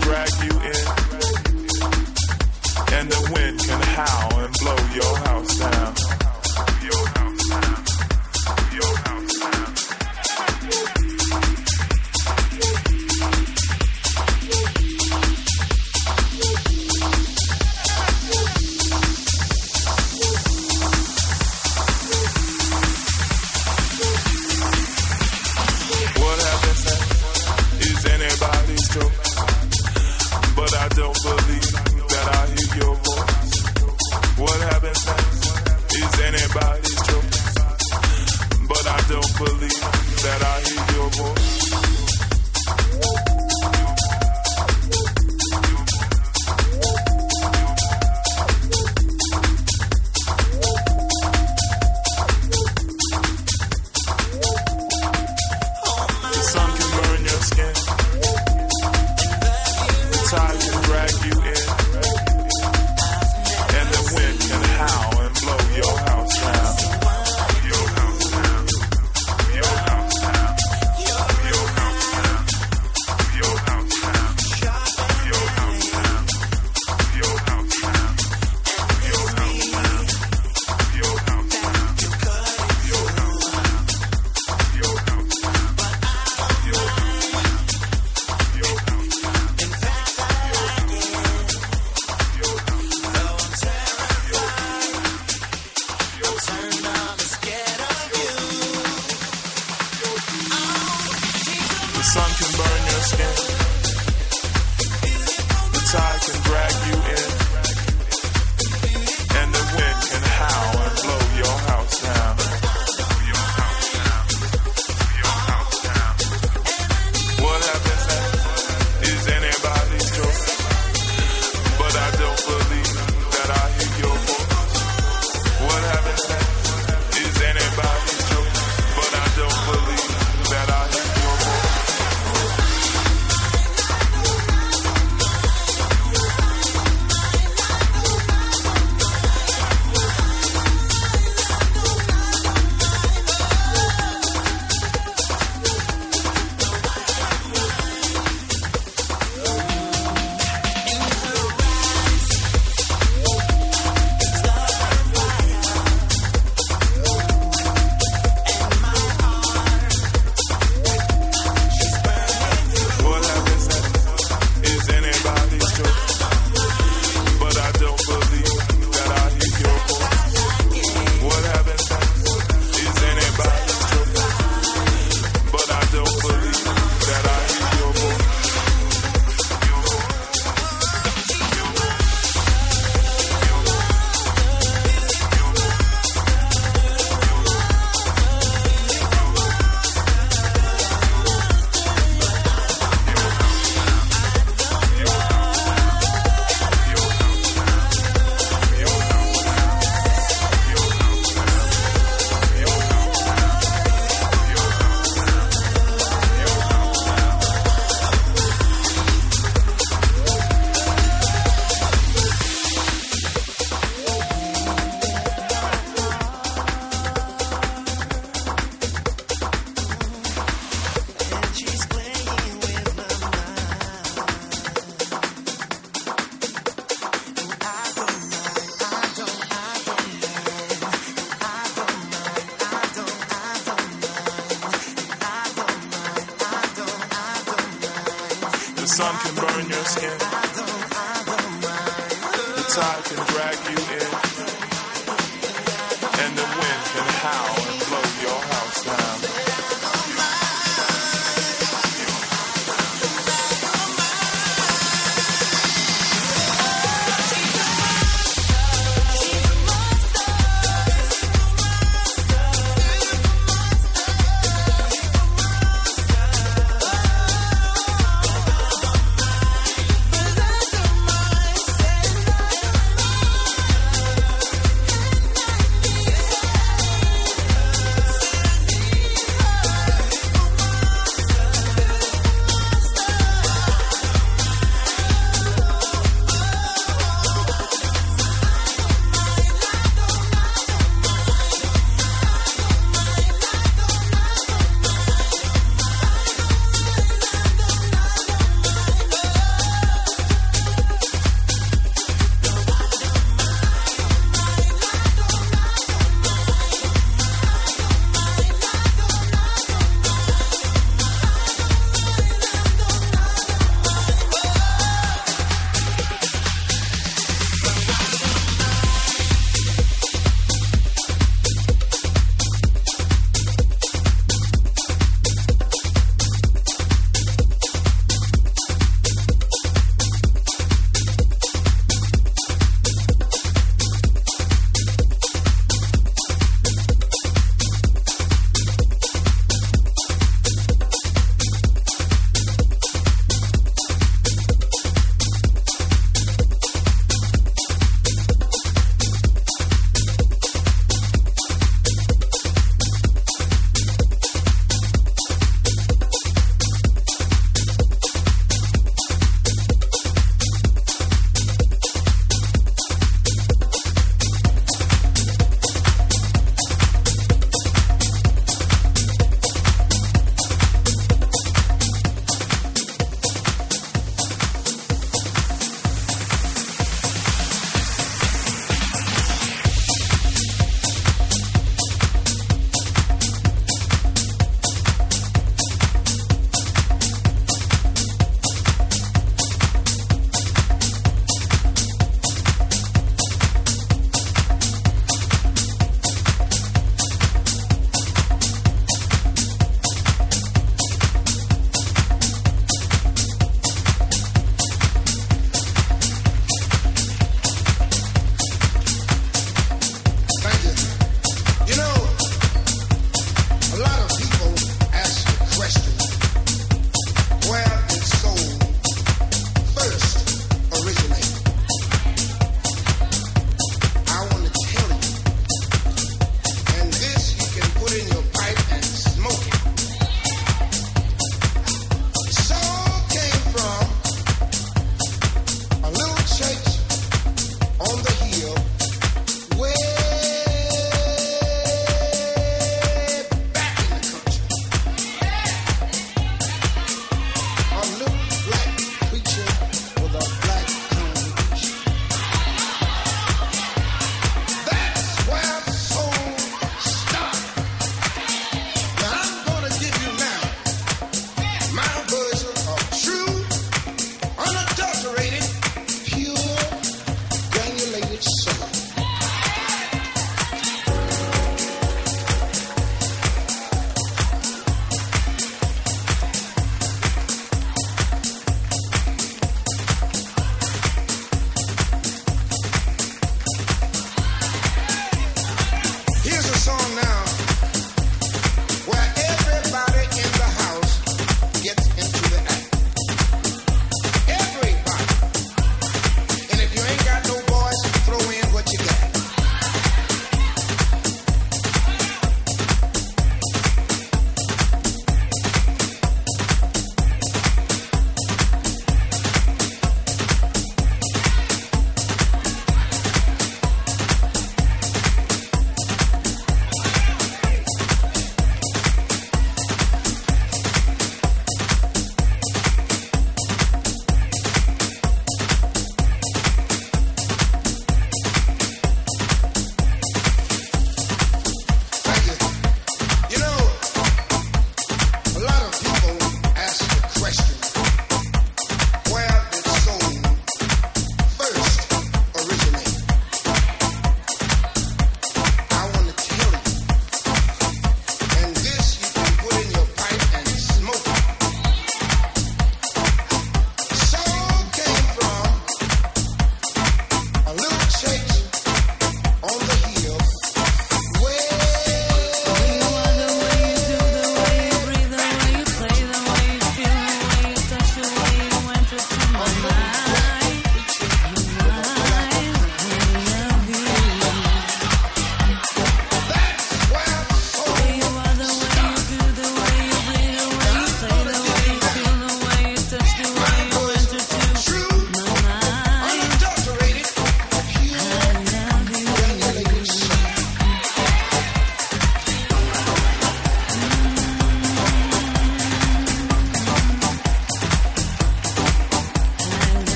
[0.00, 0.86] drag you in.
[2.92, 5.94] And the wind can howl and blow your house down.
[6.82, 7.84] Your house down.
[8.72, 9.09] Your house down.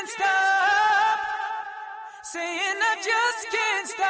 [0.00, 1.20] can't stop.
[2.22, 4.08] Saying I just can't stop.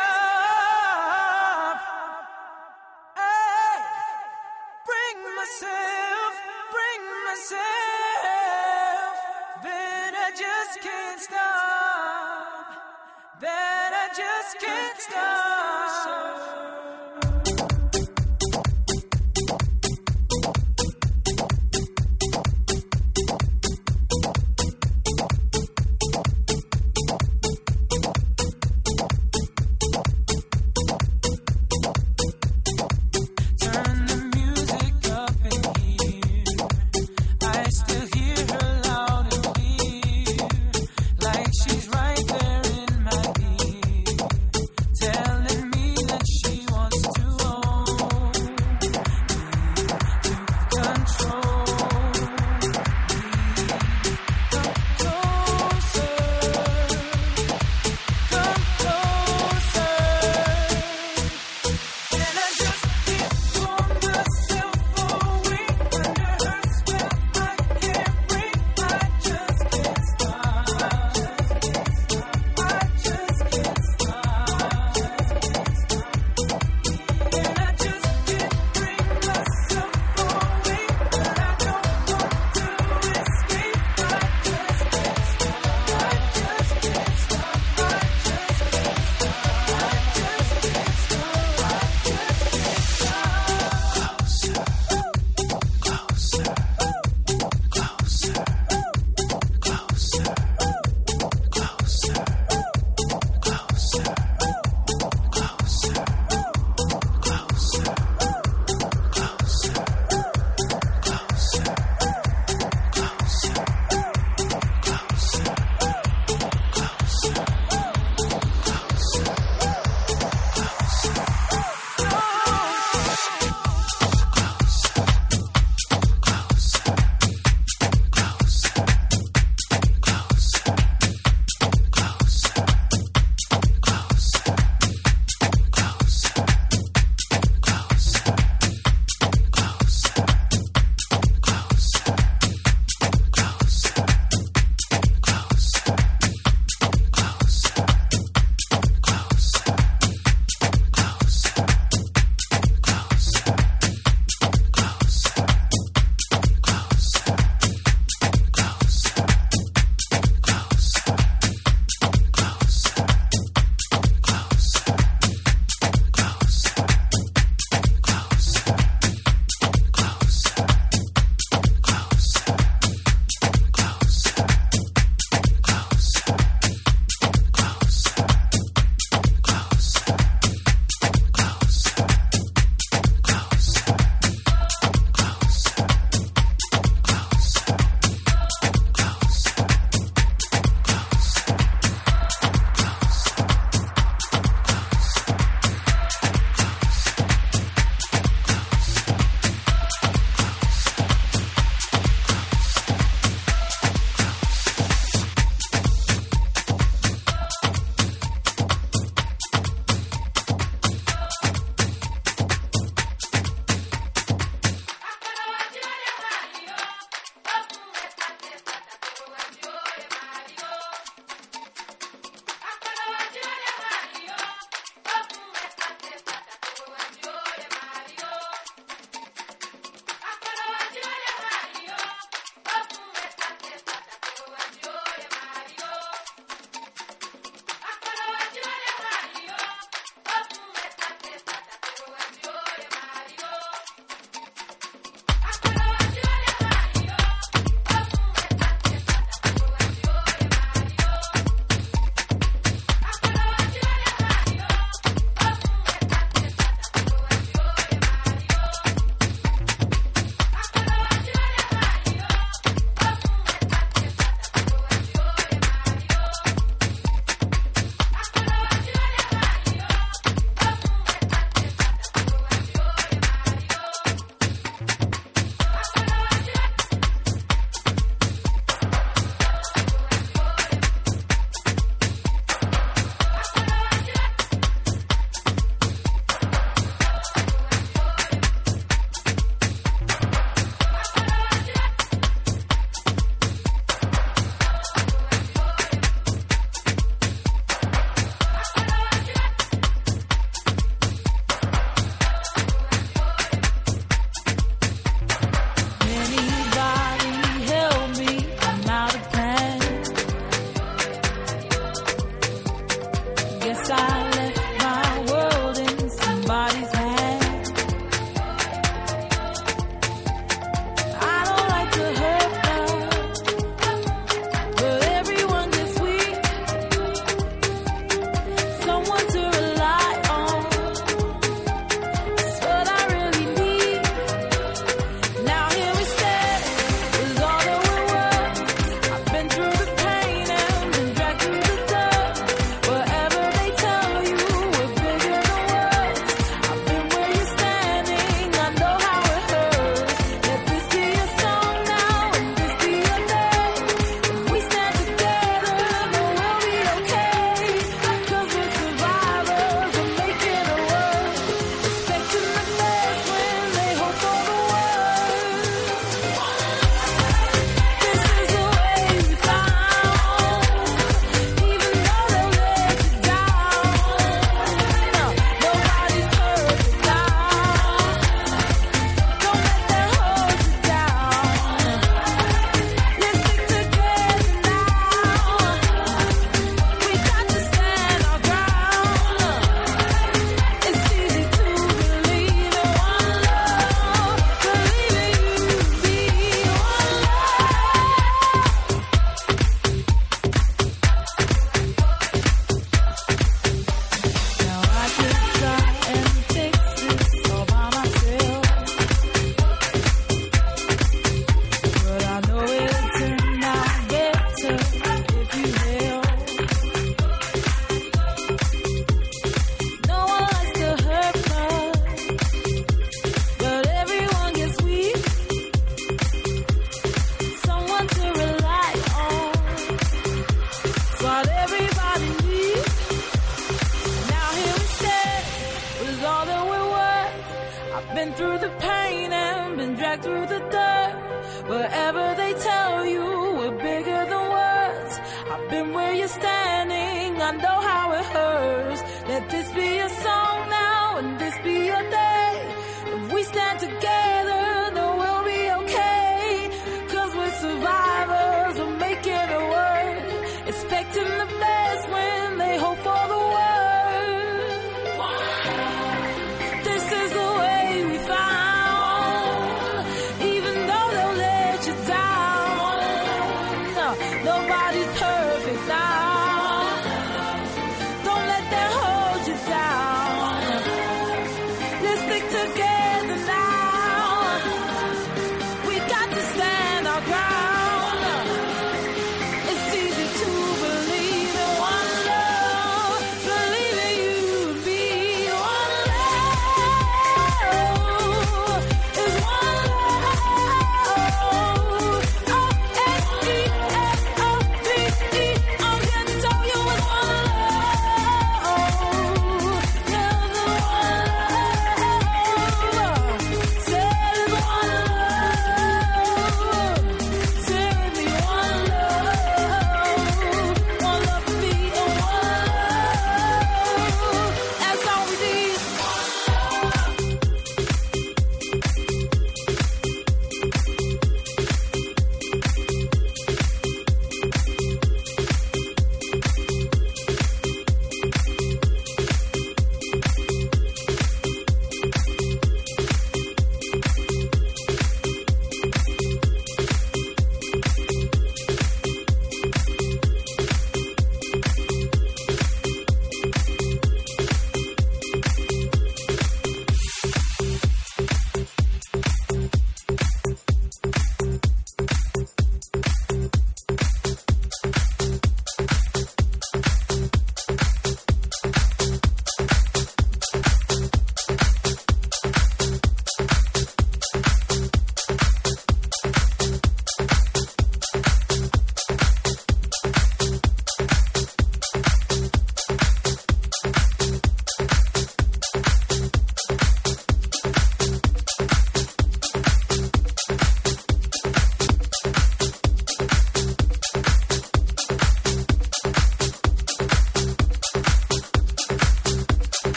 [3.16, 3.82] Hey,
[4.86, 6.32] bring myself,
[6.70, 7.62] bring myself.
[9.64, 12.66] That I just can't stop.
[13.40, 15.59] That I just can't stop.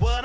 [0.00, 0.21] what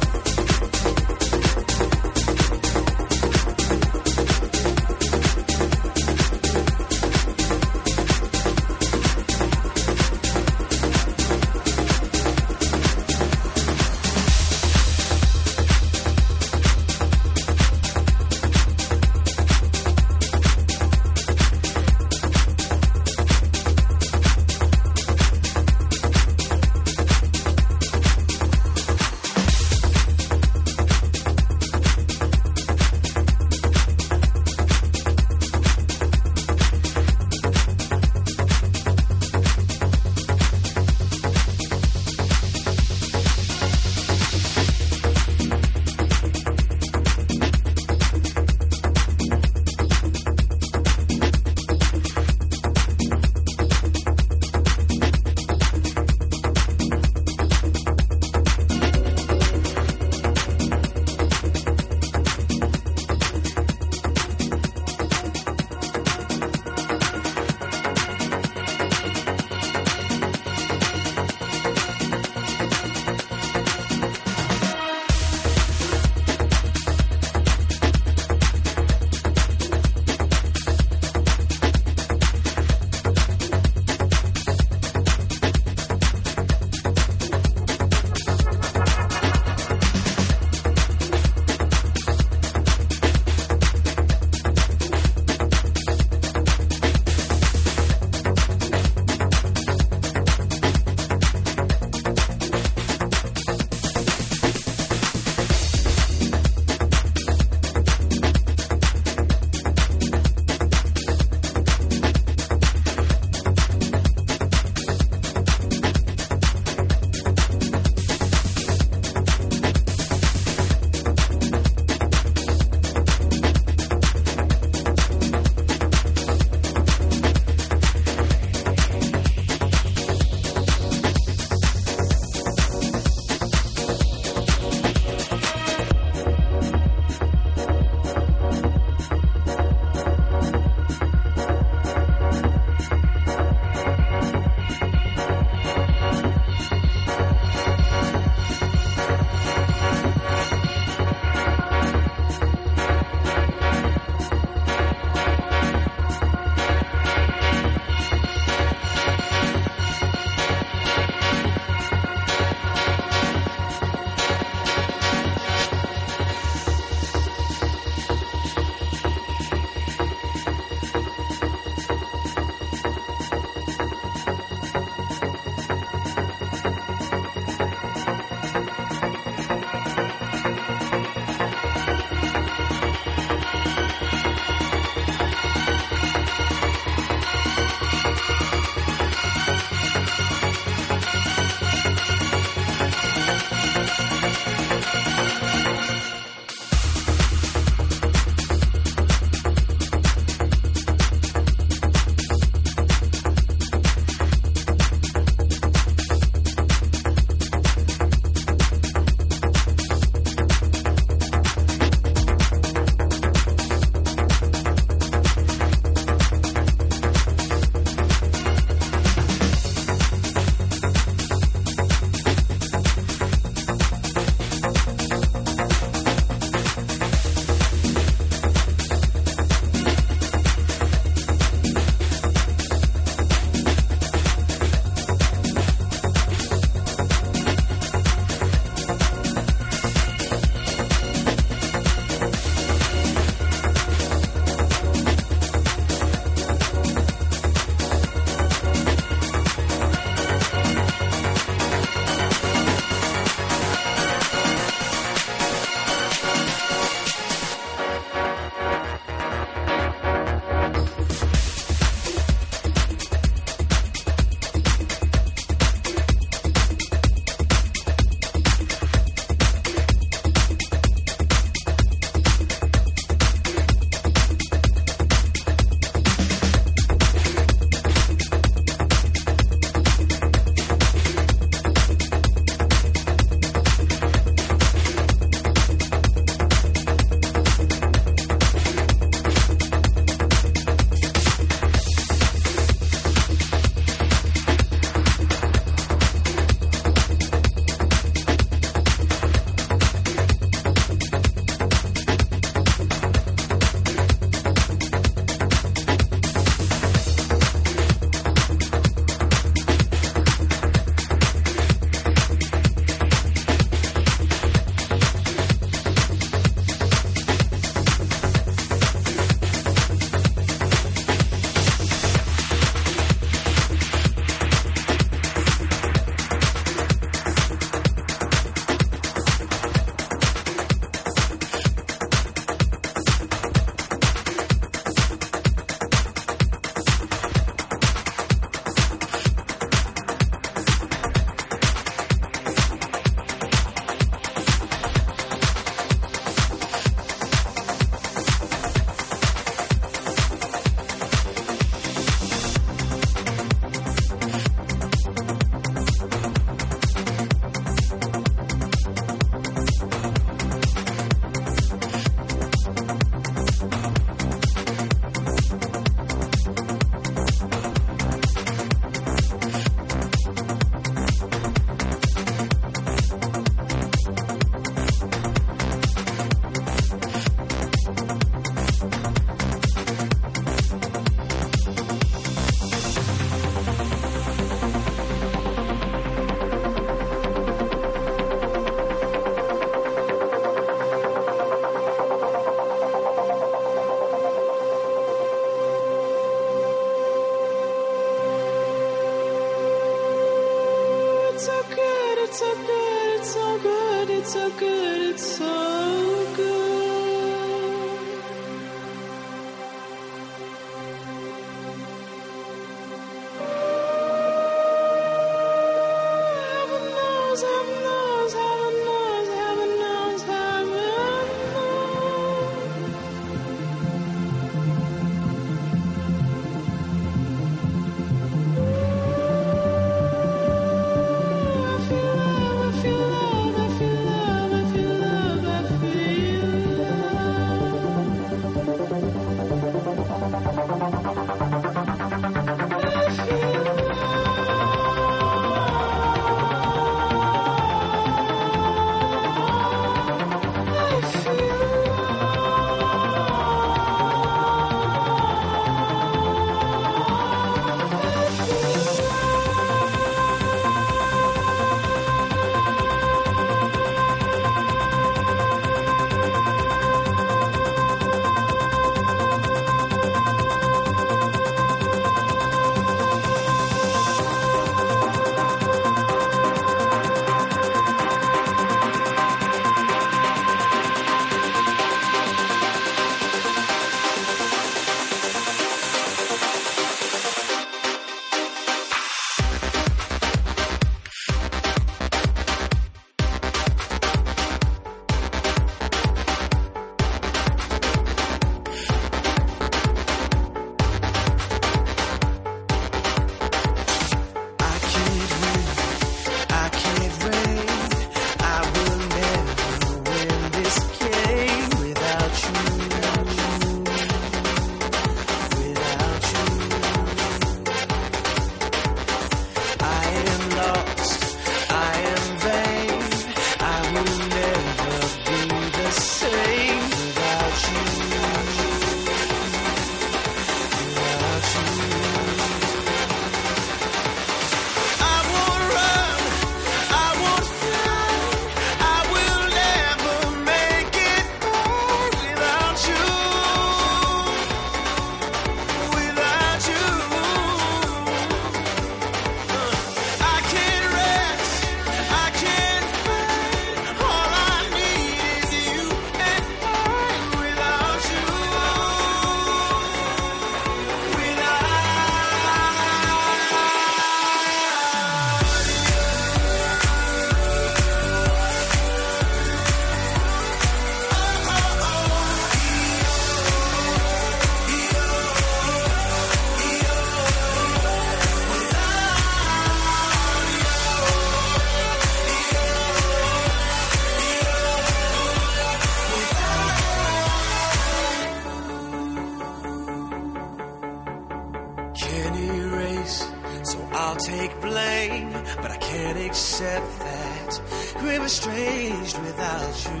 [598.20, 600.00] we're estranged without you.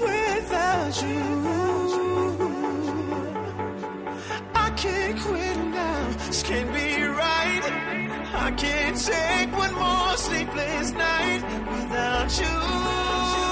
[0.00, 1.22] Without you.
[4.54, 6.08] I can't quit now.
[6.26, 7.64] This can't be right.
[8.34, 13.51] I can't take one more sleepless night without you.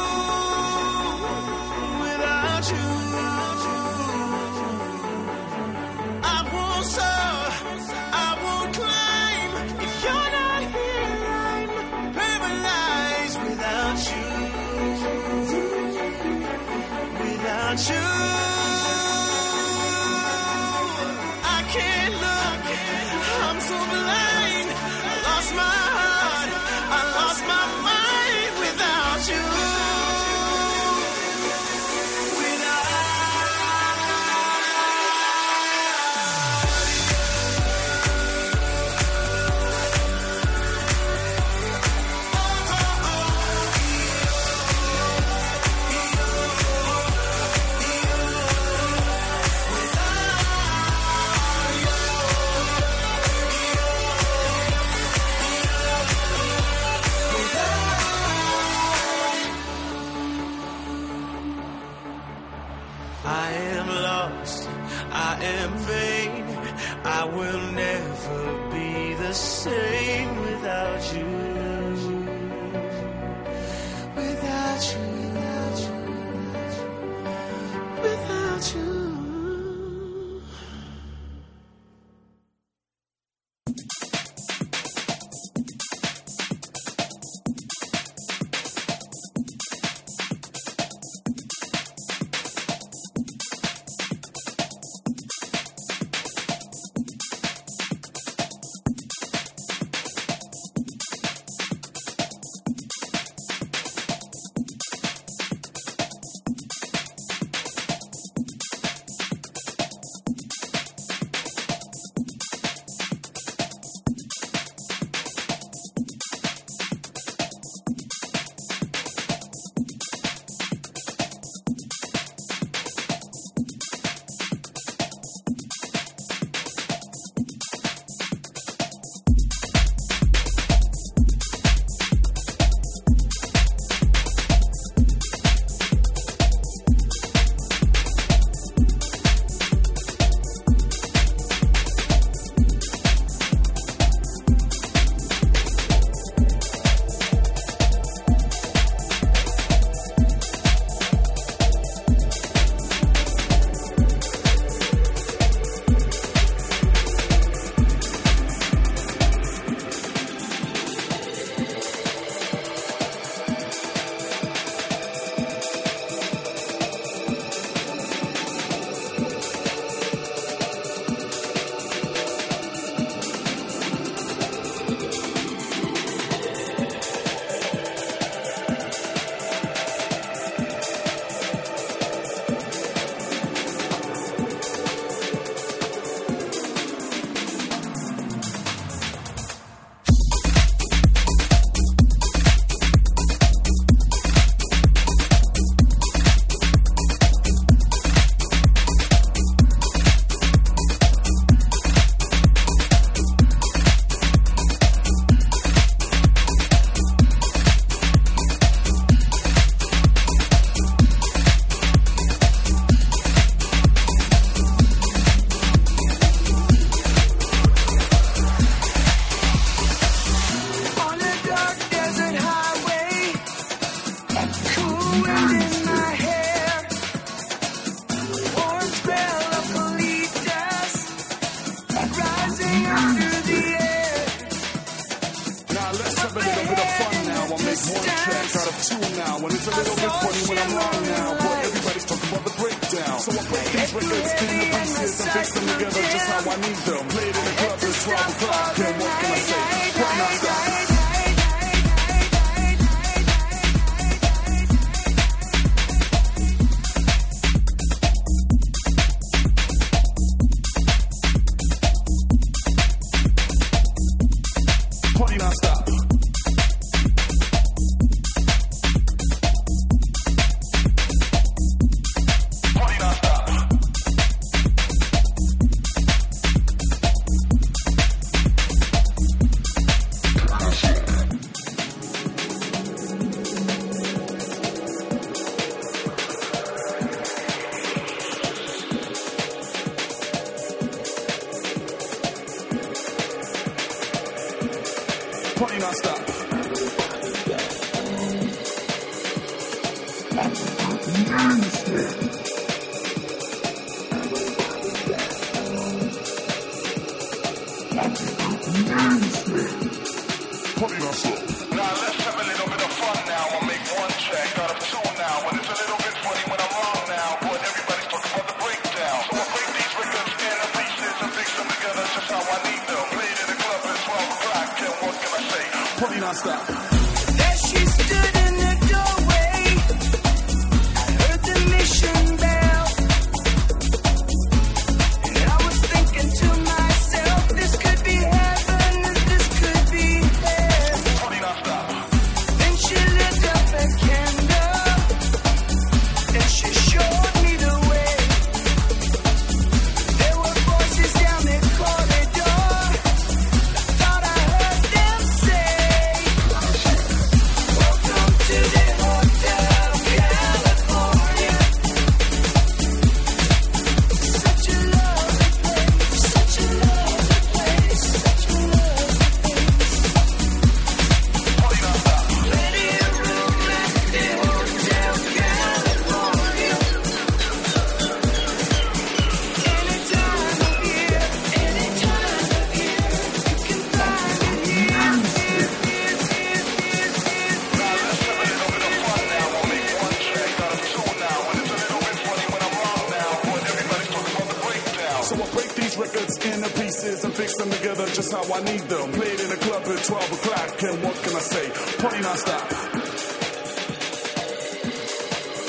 [398.31, 399.11] How I need them.
[399.11, 401.69] Played in a club at 12 o'clock, and what can I say?
[401.99, 402.69] Party not stop.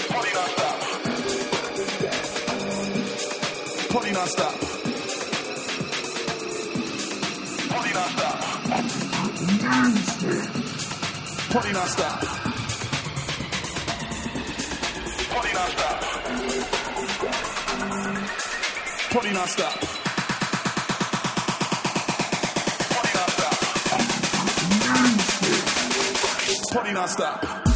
[0.10, 0.78] Party not stop.
[3.90, 4.54] Party not stop.
[7.72, 8.38] Party not stop.
[11.50, 12.22] Party not stop.
[15.34, 16.00] Party not stop.
[19.12, 20.01] Party not stop.
[26.72, 27.71] party non-stop.